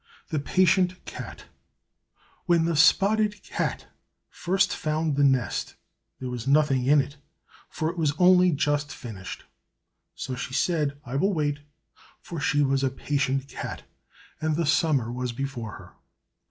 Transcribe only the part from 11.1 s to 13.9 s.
will wait!" for she was a patient cat,